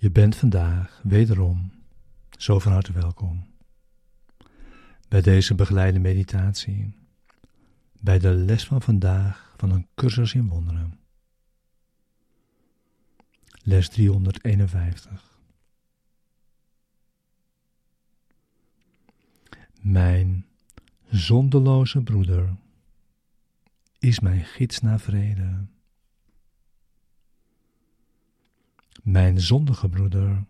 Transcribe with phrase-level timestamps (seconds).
[0.00, 1.72] Je bent vandaag wederom
[2.36, 3.46] zo van harte welkom
[5.08, 6.94] bij deze begeleide meditatie,
[8.00, 10.98] bij de les van vandaag van een cursus in wonderen.
[13.62, 15.38] Les 351.
[19.80, 20.46] Mijn
[21.10, 22.56] zondeloze broeder
[23.98, 25.66] is mijn gids naar vrede.
[29.02, 30.44] Mijn zondige broeder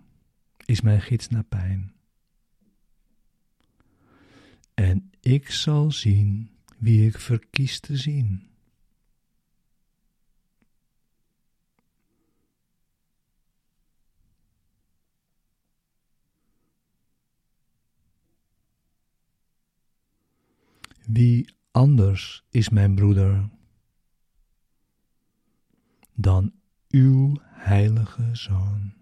[0.64, 1.92] is mijn gids naar pijn.
[4.74, 8.46] En ik zal zien wie ik verkies te zien.
[21.06, 23.48] Wie anders is mijn broeder
[26.14, 26.52] dan
[26.88, 28.92] uw heilige Zoon.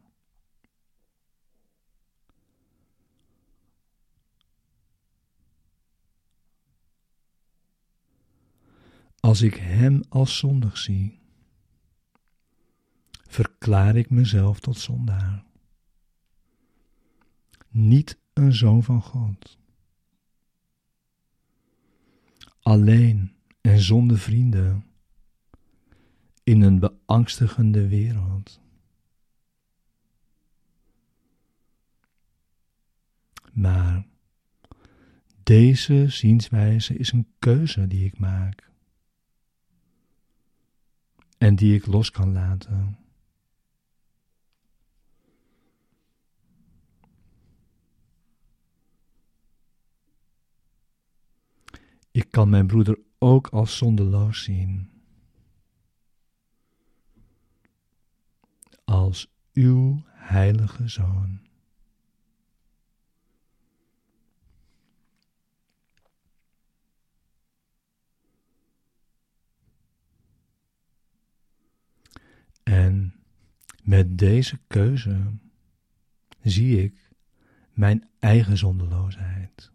[9.20, 11.19] Als ik Hem als zondig zie,
[13.11, 15.45] verklaar ik mezelf tot zondaar.
[17.69, 19.59] Niet een zoon van God.
[22.62, 24.84] Alleen en zonder vrienden
[26.47, 28.61] in een beangstigende wereld.
[33.52, 34.06] Maar
[35.42, 38.70] deze zienswijze is een keuze die ik maak
[41.39, 42.98] en die ik los kan laten.
[52.11, 54.96] Ik kan mijn broeder ook als zondeloos zien.
[58.86, 61.40] als uw heilige zoon.
[72.62, 73.14] En
[73.83, 75.33] met deze keuze
[76.42, 77.11] zie ik
[77.73, 79.73] mijn eigen zondeloosheid.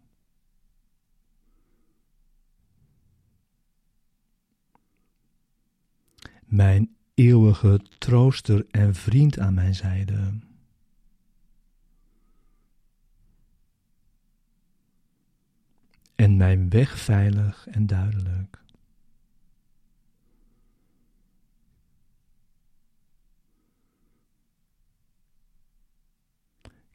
[6.44, 10.38] Mijn eeuwige trooster en vriend aan mijn zijde.
[16.14, 18.60] En mijn weg veilig en duidelijk.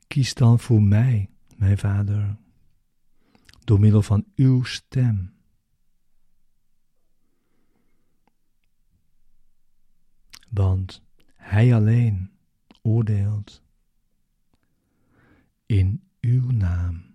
[0.08, 2.38] Kies dan voor mij, mijn Vader,
[3.64, 5.37] door middel van uw stem
[10.58, 11.02] want
[11.36, 12.32] Hij alleen
[12.82, 13.64] oordeelt
[15.66, 17.06] in uw naam.